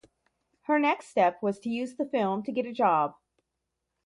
Her 0.61 0.79
next 0.79 1.09
step 1.09 1.43
was 1.43 1.59
to 1.59 1.69
use 1.69 1.93
the 1.93 2.07
film 2.07 2.41
to 2.45 2.51
get 2.51 2.65
a 2.65 2.73
job. 2.73 3.15